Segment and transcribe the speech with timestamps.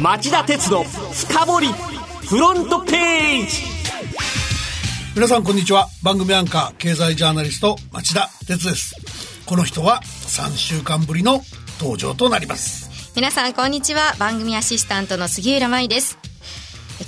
[0.00, 1.68] 町田鉄の深掘り
[2.28, 3.62] フロントページ。
[5.14, 5.88] 皆さんこんにちは。
[6.02, 8.94] 番組アンカー経済ジャーナリスト町田鉄です。
[9.46, 11.40] この人は3週間ぶりの
[11.80, 13.12] 登場となります。
[13.16, 14.14] 皆さんこんにちは。
[14.18, 16.18] 番組アシスタントの杉浦舞です。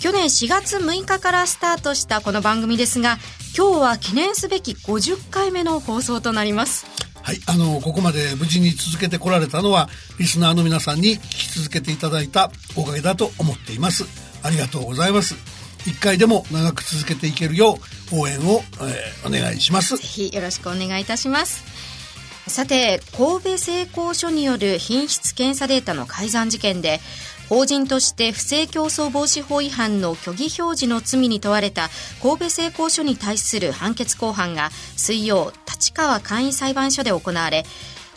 [0.01, 3.17] 去年4月6日からスタートしたこの番組ですが
[3.57, 6.87] 今日は記念すべき50回目の放送となります
[7.29, 14.07] はい、あの、ここまで無事に続けてこられたのは、リスナーの皆さんに聞き続けていただいたおかげだと思っています。
[14.43, 15.35] ありがとうございます。
[15.87, 17.79] 一回でも長く続けていけるよ
[18.13, 19.99] う応援を、えー、お願いします。
[19.99, 21.65] ぜひよろしくお願いいたします。
[22.47, 26.99] さて、神戸製鋼所による品質検査データの改ざん事件で、
[27.49, 31.89] 法人として不正競争防止法違反の虚偽表示の罪に問われた
[32.23, 37.65] 神戸製鋼所に対する判決公判が水曜立川簡易裁判所で行われ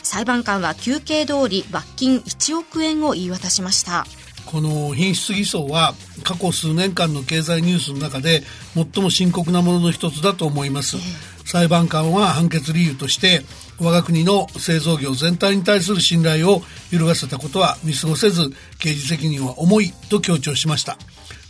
[0.02, 4.04] 裁判官は求刑通り罰金1億円を言い渡しました。
[4.44, 5.94] この品質偽装は
[6.24, 8.42] 過去数年間の経済ニュースの中で
[8.74, 13.42] 最も深刻なものの一つだと思います、えー、裁判官は判決理由として
[13.80, 20.96] 我が国の製造業全体に対する信頼を揺るがせたことは見過ごせず刑事責任は重いと強調しました。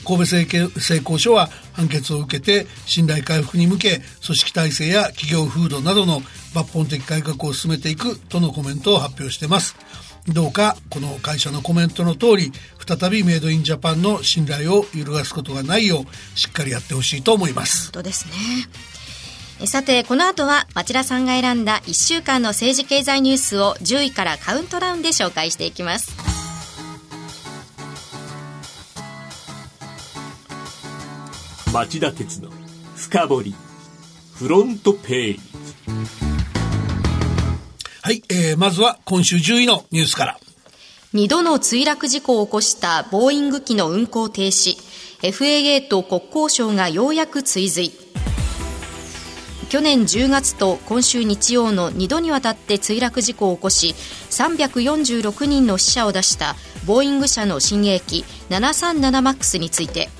[0.05, 0.27] 神戸
[0.81, 6.21] 製鋼所は判決を受けて信頼回復に向け組織体制や企業風土などの
[6.55, 9.77] 抜本的改革を進めていくとのコメントを発表しています。
[10.29, 12.53] どうかこの会社のコメントの通り
[12.87, 17.87] 再びメイドインジャパンの信頼を揺るがすことがないようしっかりやってほしいと思います。
[17.87, 18.33] 本当ですね。
[19.67, 26.13] さて、この後は町田さんが選んだ1週間の政治経済ニュースを10位からカウントダウンで紹介していきます。
[31.73, 32.51] 町田鉄の
[32.97, 33.55] 深掘り
[34.35, 35.41] フロントページ。
[38.03, 40.41] はい、えー、まずは今週10位のニュースから。
[41.15, 44.77] 2度の墜落事故を起こしたボーイング機の運航停止。
[45.23, 48.02] FAA と国交省がようやく追随。
[49.73, 53.95] 去年10月と今週日曜の2度にわたって墜落事故を起こし
[54.29, 60.11] 346人の死者を出したボーイング社の新鋭機 737MAX について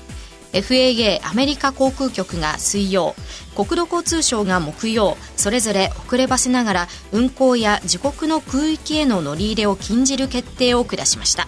[0.53, 3.13] FAA アメリカ航空局が水曜
[3.55, 11.47] 国土交通省が木曜それぞれ遅ればせながら運航や自国の空域への乗り入れを禁じる決定を下しました。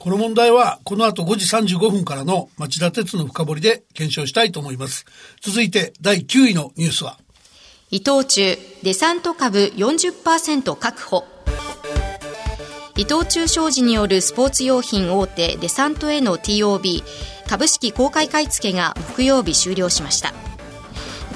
[0.00, 5.04] この問題はこの後5時35分からの町田鉄の深掘りで検証したいと思います。
[5.42, 7.18] 続いて第9位のニュースは。
[7.90, 11.24] 伊藤忠デサント株40%確保。
[12.96, 17.02] 伊藤忠商事によるスポーツ用品大手デサントへの TOB
[17.46, 20.32] 株式公開買い付けが木曜日終了しました。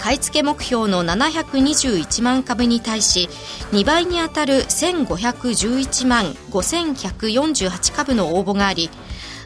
[0.05, 3.31] 買い付け目標の721万株に対し
[3.73, 8.91] 2倍に当たる1511万5148株の応募があり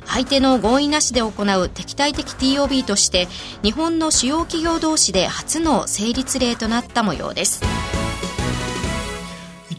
[0.04, 1.30] 相手の合意なしで行
[1.60, 3.28] う敵対的 TOB として
[3.62, 8.07] 日本の主要企業同士で初の成立例となった模様です。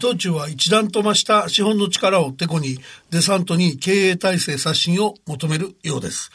[0.00, 2.78] 伊藤忠は一段と増した資本の力をてこに
[3.10, 6.30] デサントに経営体制刷新を求めるようです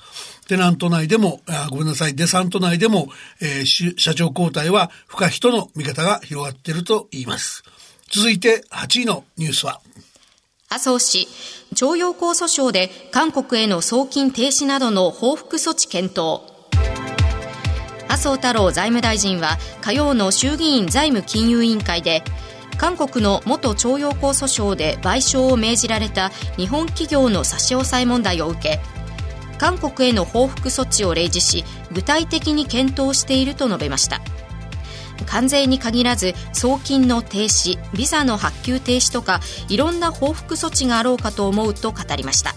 [0.48, 3.08] テナント内でも、あごめんなさい、デサント内でも、
[3.42, 7.64] えー、社長交代は不可避との見方が広がっていると言います。
[8.12, 9.81] 続いて8位のニュースは、
[10.70, 11.28] 麻生氏、
[11.74, 16.42] 徴用工訴訟で韓国への送金停止などの報復措置検討。
[18.08, 22.24] 麻生太郎財務大臣は火曜の衆議院財務金融委員会で
[22.78, 28.80] 韓国の元徴用工訴訟で賠償を命じられた日本企業の差し押さえ問題を受け
[29.58, 34.22] 韓国への報復措置を例示し具体的に検討していると述べました。
[35.25, 42.53] 関税に限らず送金の停止ビザの発給停止とかいろんな報復措置があろうかと思うと語りました。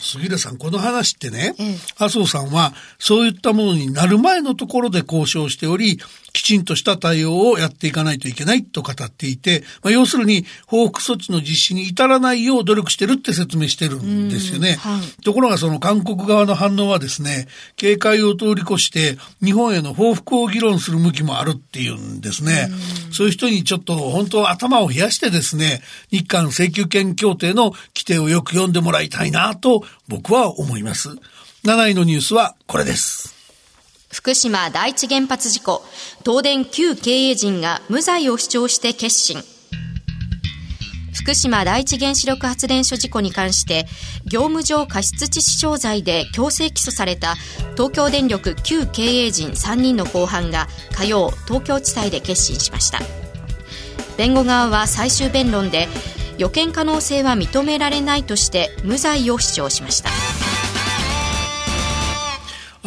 [0.00, 1.54] 杉田さん、この話ってね、
[1.98, 6.02] 麻生さんはそういったものになる前のところで交渉しており、き
[6.48, 14.76] ちんとした対応をやっていかないといけないと語っていて、まあ、要するに報復措置の実施に至らないよう努力してるって説明してるんですよね。
[14.80, 22.70] はい、ところがその韓国側の反応はですね、警戒を通り越して日本への報復を議論する向きもあるっていうんですね。
[23.12, 31.10] そういう人にちょっと本当頭を冷やしてですね、日韓請求権協定の規定をよく読んでもらいたいなと僕は思います。
[31.64, 33.37] 7位のニュースはこれです。
[34.10, 35.82] 福島第一原発事故、
[36.24, 39.42] 東電旧経営陣が無罪を主張して決心。
[41.12, 43.86] 福島第一原子力発電所事故に関して
[44.24, 47.34] 業務上過失致死傷罪で強制起訴された
[47.76, 53.00] 東京電力旧経営陣3人の公判が火曜東京地裁で決審しました。
[54.16, 55.86] 弁護側は最終弁論で
[56.38, 60.27] 予見可能性は認められないとして無罪を主張しました。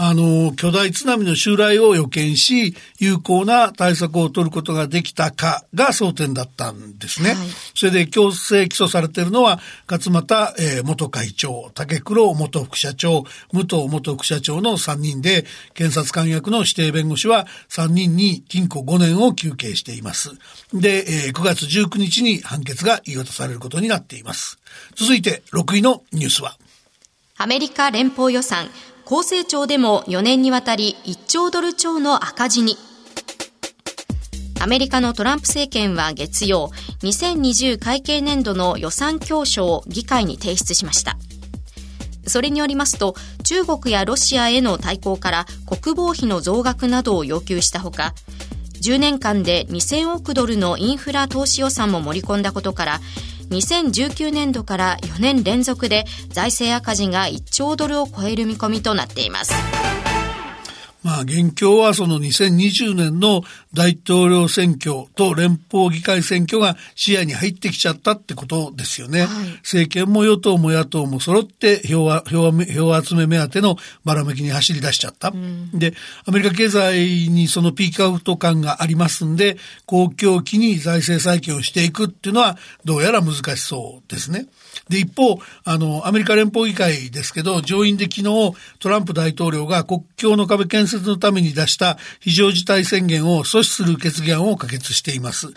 [0.03, 7.35] あの、巨大津波の襲来を予見し、有効な対策を取ることができたかが争点だったんですね。
[7.35, 7.37] はい、
[7.75, 15.45] それで強制起訴されているのは、勝俣、えー、元会長、竹黒元副社長、武藤元副社長の3人で、
[15.75, 20.31] 検察官役の指定弁護士は3人に禁錮5年を求刑しています。
[20.73, 24.57] で、えー、9月19日に判決が言い渡されることになっています。
[24.95, 26.57] 続いて6位のニュースは、
[27.37, 28.67] アメリカ連邦予算
[29.11, 32.77] 高成長でも4年にわたり1兆ドル超の赤字に。
[34.61, 36.71] アメリカのトランプ政権は月曜、
[37.03, 41.17] 2020会計年度の予算教書を議会に提出しました。
[42.25, 48.13] それによりますと、中国やロシアへの対抗から国防費の増額などを要求したほか、
[48.81, 53.01] 10年間で2000億ドルのインフラ投資予算も盛り込んだことから、
[53.51, 59.53] 2019年度から4年連続で財政赤字が1兆ドルを超える見込みとなっています。
[61.03, 63.41] まあ、現況はその2020年の
[63.73, 69.21] 大統領選挙と連邦議会選挙が視野に入ってきちゃったってことですよね。
[69.21, 69.29] はい、
[69.63, 75.29] 政権も与党も野党も揃って票は、票票集め目当てのばらめきに走り出しちゃった。
[75.29, 75.93] うん、で、
[76.25, 84.47] アメリカ経済にそのピークアウト感がありますんで、公共期に財政再建をしていくっていうのはどうやら難しそうですね。
[84.89, 95.47] で、一方、あの、アメリカ連邦議会ですけど、上院で昨日、トランプ大統領が国境の壁建設設のために出した非常事態宣言を阻止する決議案を可決しています。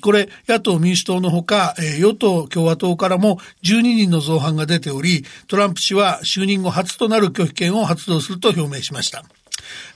[0.00, 9.24] これ、野党民主党のほか、与党共和党からも12人の造反が出ており、トランプ氏は就任後初となる拒否権を発動すると表明しました。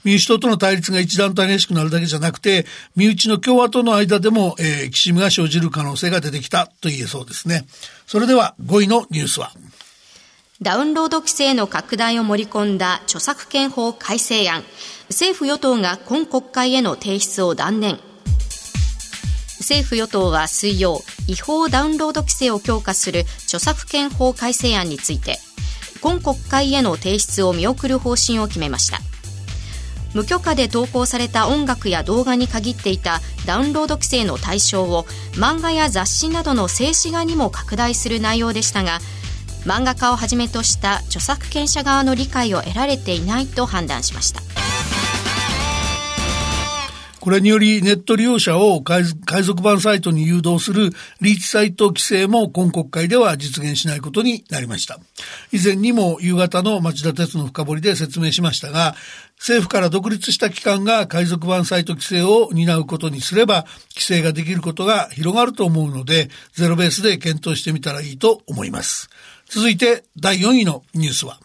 [0.03, 2.65] 民主党との対立が一段と激しくなるだけじゃなくて、
[2.95, 7.65] 身内の共和党の間でも、えー、きしみが生じる可能性が出てきたと言えそうですね。
[8.05, 9.51] それでは5位のニュースは。
[10.61, 14.63] ダウンロード規制の拡大を盛り込んだ著作権法改正案。
[15.09, 17.99] 政府与党が今国会への提出を断念。
[19.59, 25.39] 政府与党は水曜、違法ダウンロード規制を強化する著作権法改正案について、
[25.99, 28.99] 今国会への提出を見送る方針を決めました。
[30.13, 35.03] 無許可で投稿された音楽や動画に限っていたダウンロード規制の対象を
[35.33, 38.99] 漫画や雑誌などの静止画にも拡大する内容でしたが
[39.65, 44.41] 漫画家をはじめとした著作権者側の理解を得られていないと判断しました
[47.25, 50.91] これによりネット利用者を海賊版サイトに誘導する
[51.21, 54.99] リーチサイト規制も今国会では実現しないことになりました。
[55.51, 58.93] 以前にも夕方の町田鉄の深掘りで説明しましたが、
[59.37, 63.65] 政府から独立した機関が海賊版サイト規制を担うことにすれば、
[63.95, 69.09] 規制ができることが広がると思うので、ゼロベースで検討してみたらいいと思います。
[69.49, 71.39] 続いて第4位のニュースは、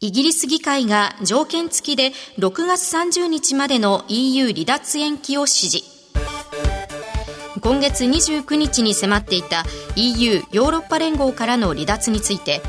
[0.00, 5.98] イギリス議会が条件付きで6月30日までの EU 離脱延期を指示。
[7.60, 9.64] 今月29日に迫っていた
[9.96, 12.62] EU ヨーロッパ連合からの離脱について、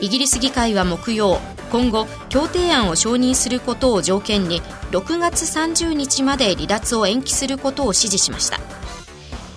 [0.00, 1.38] イギリス議会は木曜、
[1.70, 4.60] 今後、協定案を承認することを条件に、
[4.90, 8.60] 6月30日まで離脱を延期することを指示しました。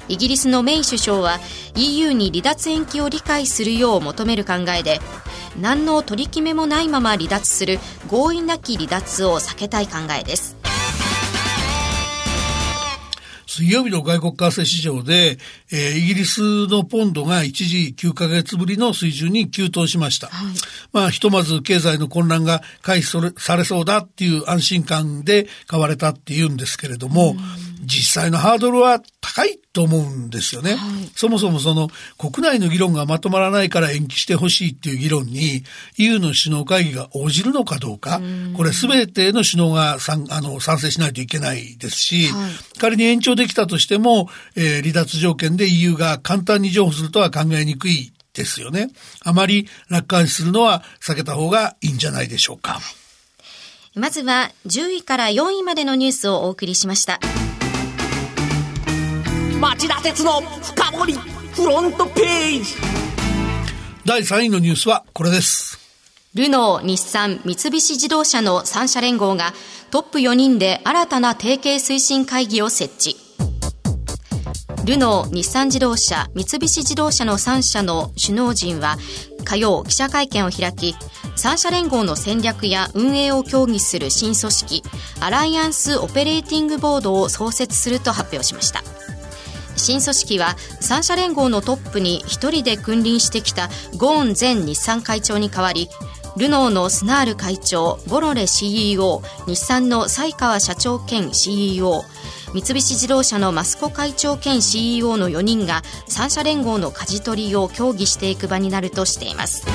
[0.10, 1.40] イギリスのメイ首相は
[1.76, 5.00] EU に離脱延期を理解するよう求める考えで
[5.62, 10.59] 何の取り決めもないまま離脱する強引なき離脱を避けたい考えです。
[13.60, 15.38] 水曜日の外国為替市場で、
[15.70, 20.28] えー、イギリスのポンドが一時9ヶ月ぶりの水準に急騰しました。
[20.28, 20.54] はい、
[20.94, 27.36] まあ、ひとまず経済の混乱が回避されそうだっていう安心感で買われたっていうんですけれども、
[27.82, 30.76] 実際のハードルは高いと思うんですよね。
[30.76, 35.64] はい、そもそもその国内の議論がまとまらないから延期してほしいっていう議論に
[35.98, 38.22] EU の首脳会議が応じるのかどうか、
[38.56, 48.90] これ全ての首脳が賛あの賛成しないといけないですし、はい、仮に延長できたとしても、えー、離脱条件で EU が簡単に譲歩するとは考えにくいですよね。
[49.24, 52.80] あまり楽観視するのは避けた方がいいんじゃないでしょうか。
[53.96, 57.20] まずは10位から4位までのニュースをお送りしました。
[59.60, 62.76] 町田鉄の深掘りフロントページ
[64.06, 65.78] 第3位のニュースはこれです
[66.34, 69.54] ルノー、日産、三菱自動車の3社連合が
[69.92, 73.29] トップ4人で新たな提携推進会議を設置
[74.90, 78.98] ルノー、日産自動車、三菱自動車の3社の首脳陣は
[79.46, 80.96] 火曜記者会見を開き
[81.36, 84.82] 3社連合の戦略や運営を協議する新組織
[85.20, 88.82] アライアンス・オペレーティング・ボードを創設すると発表しました。
[89.76, 95.88] 新組織は三社連合のトップに一人で君臨してきたゴーン前日産会長に代わり
[96.36, 102.04] ルノーのスナール会長ボロレ CEO 日産の西川社長兼 CEO
[102.54, 109.68] 三菱自動車の益子会長兼 CEO の4人が三社連合の舵取りを協議していく場になるとしています。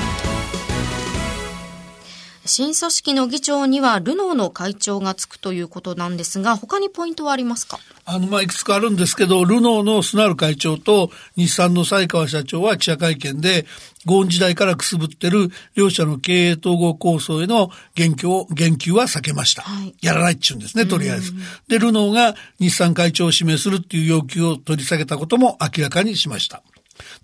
[2.47, 7.79] 新組織の議長にはルノーの会長がつくということなんですが他にポイントはありますか？
[8.05, 13.65] あの、まあ、いくつかあるんですけど、ルノーのスナール会長と日産の西川社長は記者会見で、
[14.05, 19.63] ゴーン時代からくすぶってる両社の経営統合構想への言及を、言及は避けました。
[19.63, 21.33] はい、やらないっちゅうんですね、とりあえず。
[21.67, 26.61] で、ルノーが日産会長を指名するっていう要求を取り下げたことも明らかにしました。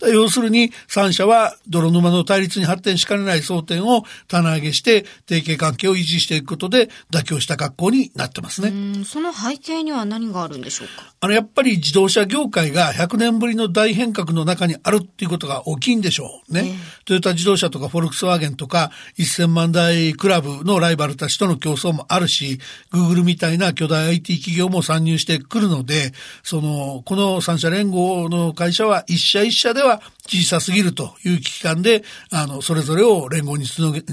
[0.02, 9.04] 要するに3社は泥沼の対立に発展しかねない争点を棚上げして提携関係を維持していくことで妥協した格好になってますね。
[9.06, 11.14] その背景には何があるんでしょうか？
[11.20, 16.62] あの、やっぱり自動車業界が100年ぶりの大変革の中にあるっていうことが大きいんでしょうね。
[16.66, 16.76] えー、
[17.06, 22.60] トヨタ自動車とかフォルクスワーゲンとか1000万台クラブのライバルたちとの競争もあるし、
[22.92, 26.12] グーグルみたいな巨大 IT 企業も参入してくるので、
[26.44, 34.04] その、この3社連合の会社は一社一社では小さすぎるという危機感で、あの、それぞれを連合につなぎ、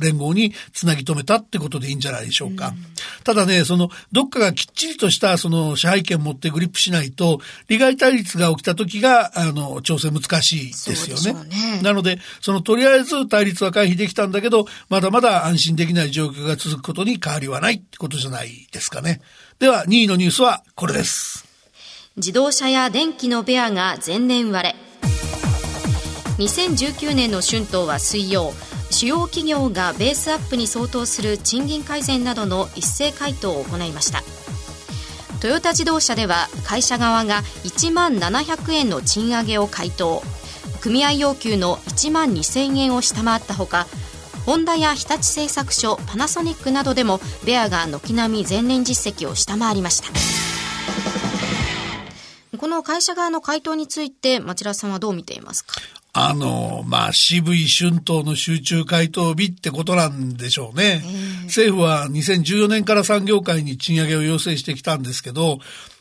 [0.00, 2.68] 連合につなぎ止めたってことでいいんじゃないでしょうか。
[2.68, 2.76] うん、
[3.24, 11.44] ただね、その、どっかがきっちりとした、その、支配権を持ってグリップしないと、利害対立が起きた時が、あの、調整難しいですよね。
[11.48, 19.20] ねなので、その、とりあえず対立は回避できたんだけど、まだまだ安心できない状況が続くことに変わりはないってことじゃないですかね。
[19.58, 21.44] では、2位のニュースはこれです。
[22.16, 24.85] 自動車や電気のベアが前年割れ。
[26.38, 28.52] 2019年の春闘は水曜。
[28.90, 34.22] 主要企業がベースアップに相当する賃金改善などの一斉回答を行いました。
[35.40, 40.22] トヨタ自動車では会社側が1万700円の賃上げを回答。
[40.80, 43.86] 組合要求の1万2000円を下回ったほか
[44.44, 50.08] ホンダや日立製作所パナソニックなどでもベアが軒並み前年実績を下回りました。
[52.56, 55.74] この会社側の回答について町田さんはどう見ていますか？
[56.18, 61.02] あの、まあ、渋い春闘の集中回答日ってことなんでしょうね。
[61.44, 65.58] 政府は2014年から産業界に賃上げを要請してきたんですけど、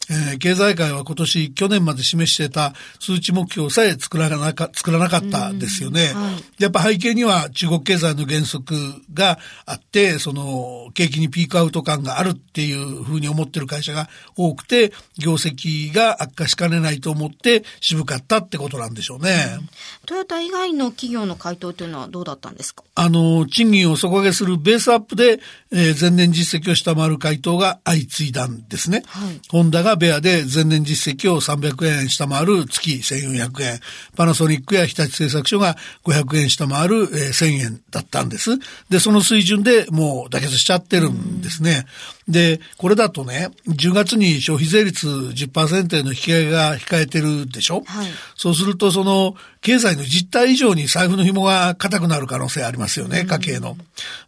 [0.09, 8.75] えー、経済界は今年、去年まで示していた数値目標さえ作らなか作らなかったですよね、はい、やっぱ背景には中国経済の減速
[9.13, 19.57] があって、その景気にピークアウト感があるっていうふうに思ってる会社が多くて、業績が悪化しかねないと思って渋かったってことなんでしょうね。
[19.59, 19.69] うん、
[20.05, 22.83] トヨタ以外の企業の回答というのはどうだったんですか？
[22.93, 25.39] あの、賃金を底上げするベースアップで、
[25.75, 29.03] えー、前年実績を下回る回答が相次いだんですね。
[29.07, 33.79] はい、ホンダがベアで前年実績を300円下回る月1400円。
[34.15, 38.51] パナソニックや日立製作所が500円下回る、えー、1000円だったんです。
[38.89, 41.85] で、その水準でもう妥結しちゃってるんですね。
[42.27, 53.77] で、これだとね、10月に消費税率10%への引き上げが控えてるでしょ、はい、そうすると、その、経済の実態以上に財布の紐が硬くなる可能性ありますよね、家計の。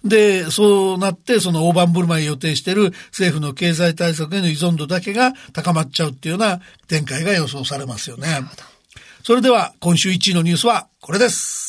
[0.03, 8.41] で、そうなって、その大盤振る舞い予定している政府の経済対策への依存度だけが高まっちゃうっていうような展開が予想されますよね。
[9.23, 11.67] それでは、今週1位のニュースはこれです。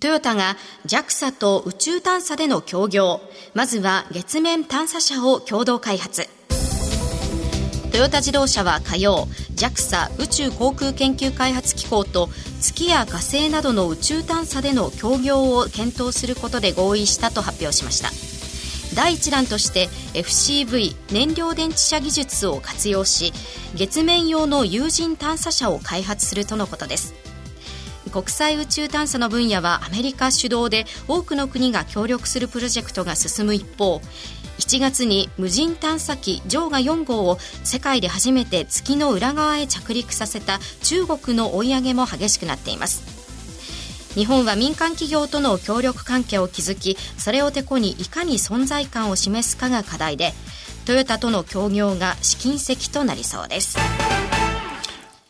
[0.00, 3.20] トヨタが JAXA と宇宙探査での協業
[3.54, 6.28] まずは月面探査車を共同開発
[7.92, 12.30] トヨタ自動車は火曜 JAXA 宇宙航空研究開発機構と
[12.60, 18.31] 月や火星などの宇宙探査での協業を検討することで合意したと発表しました
[18.94, 23.32] 第1弾として FCV 燃料電池車技術を活用し
[23.74, 27.14] 月面用の有人探査車を開発するとのことです。
[28.12, 34.02] 国際宇宙探査の分野はアメリカ主導で多くの国が協力するプロジェクトが進む一方
[34.58, 43.11] 7月に無人探査機ジョーガ4号を世界で初めて月の裏側へ着陸させた中国の追い上げも激しくなっています。
[44.14, 50.32] 日本は民間企業との協力関係を築きそれをてこにいかに存在感を示すかが課題で
[50.84, 53.78] トヨタとの協業が試金石となりそうです。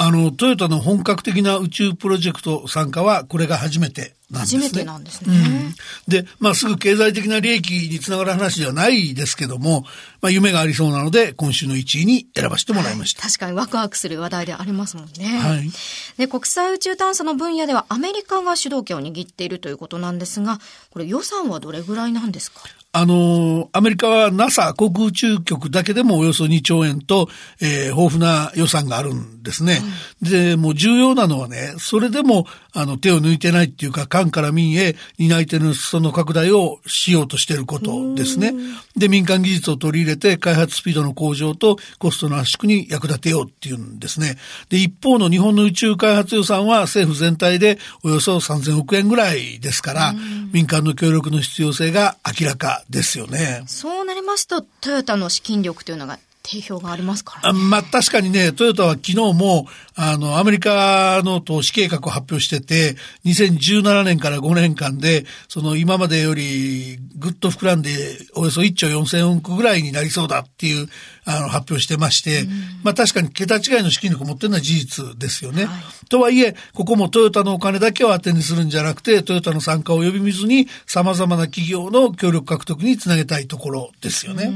[0.04, 4.62] あの、トヨタの本格的な宇宙プロジェクト参加はこれが初めてなんですね。
[4.64, 5.36] 初めてなんですね。
[5.36, 5.40] う
[5.70, 5.74] ん、
[6.08, 9.84] で、まあ、すぐ経済的な利益につながる話ではないですけども、
[10.20, 13.22] まあ、夢がありそうなので、今週の1位に選ばせてもらいました。
[13.22, 15.38] 確かにワクワクする話題でありますもんね。
[15.38, 15.70] はい。
[16.18, 20.58] で、国際宇宙探査の分野ではアメリカが主導権を握っているということなんですが、
[20.90, 22.62] これ予算はどれぐらいなんですか？
[22.94, 27.26] あの、アメリカは NASA 航空宇宙局だけでもおよそ2兆円と、
[27.58, 29.80] えー、豊富な予算があるんですね。
[30.22, 38.54] うん、で、もう重要なのはね、それでも、あの、手を抜いてないっていうか、官から民へ担い手の裾の拡大をしようとしていることですね。
[38.96, 44.38] で、民間技術を取り入れて、開発スピードの向上とコストの圧縮に役立てようっていうんですね。
[44.70, 50.14] で、一方の日本の宇宙開発予算は政府全体でおよそ3000億円ぐらいですから、
[50.52, 53.62] 民間の協力の必要性が明らかですよね。
[53.66, 57.58] そうなりますと、トヨタの資金力というのが定評がありますからね。
[57.58, 62.96] まあ確かにね、トヨタは昨日も、あの、アメリカの投資計画を発表してて、
[63.26, 67.90] 2017年から5年間で、その今までよりぐっと膨らんで、
[68.34, 70.88] およそ1兆4000億ぐらいになりそうだっていう、
[71.24, 72.44] あの、発表してまして、
[72.82, 75.66] まあ確かに桁違いの資金力を持ってるのは事実ですよね。
[75.66, 84.52] はい、とはいえ、ここもトヨタのお金だけを当てにするんじゃなくて、トヨタの参加を呼び水に、様々な企業の協力獲得につなげたいところですよね。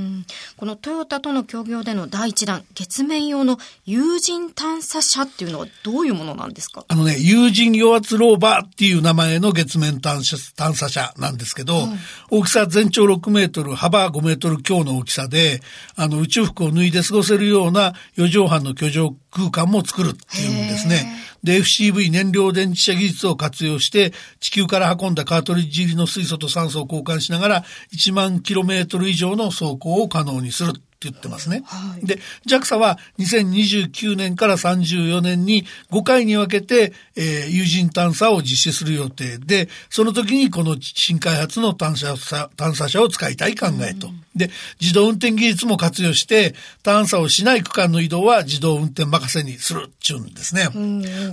[0.57, 6.85] このトヨタとの協業での第一弾、月面用の有人探査車っていうのはどういうものなんですか？
[6.89, 11.89] あのね、有人与圧ローバーっていう名前の月面探査探査車なんですけど、
[12.31, 15.61] 大きさ全長6メートル、幅5メートル強の大きさで、
[15.97, 21.07] あの宇宙服を脱いで過ごせるような4畳半の居城空間も作るっていうんですね。
[21.45, 27.65] で、FCV 燃料電池車技術を活用して、地球から運んだカートリッジ入りの水素と酸素を交換しながら、
[27.95, 30.73] 1万キロメートル以上の走行を可能にする。
[30.97, 31.63] って言ってますね。
[31.67, 44.09] はい、で、JAXA は2029年から34年に5回に分けて、えー、有人探査を実施する予定で、その時にこの新開発の探査探査車を使いたい考えと。
[44.09, 44.51] うんで、
[44.81, 50.69] 自動運転技術も活用して、探査をしない区間の移動は自動運転任せにするっちゅうんですね。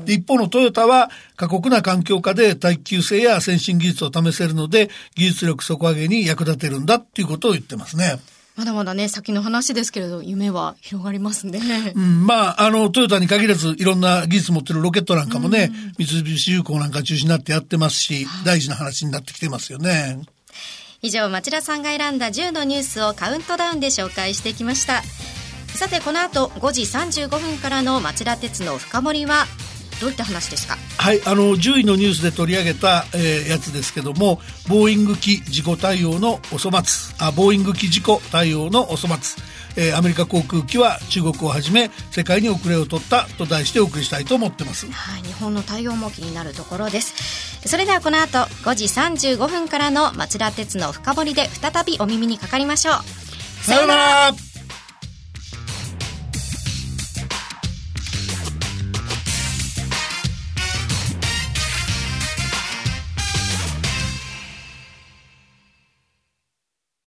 [0.05, 8.19] で一方のトヨタは過酷な環境下で耐久性や先進技術を試せるので、技術力底上げに役立てるんだっていうことを言ってますね。
[8.55, 11.59] まだまだね、先の話ですけれど、夢は広がりますね。
[11.95, 20.21] うん、まあ、あの、トヨタに限らず、いろんな技術持ってるロケットなんかもね、三菱重工なんか中心になってやってますし、大事な話になってきてますよね。
[21.01, 25.01] 以上、町田さんが選んだ10のニュースをカウントダウンで紹介してきました。
[25.69, 29.47] さて、この後5時35分からの町田鉄の深掘りは、
[30.03, 30.77] どういった話ですか？
[30.97, 37.15] はいあの10位のニュースで取り上げた、えー、やつですけどもボーイング機事故対応のお粗末。
[37.19, 39.43] あボーイング機事故対応のお粗末。
[39.75, 44.85] えー、アメリカ航空機は中国をはじめ世界に遅れを取ったと題してお送りしたいと思ってます。
[44.91, 47.67] はい日本の対応も気になるところです。
[47.67, 53.65] それではこの後5時35分からの町田鉄の深掘りで再びお耳にかかりましょう。
[53.65, 54.31] さようなら